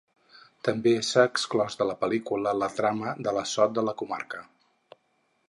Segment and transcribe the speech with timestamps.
[0.67, 4.43] També s'ha exclòs de la pel·lícula la trama de l'Assot de la Comarca.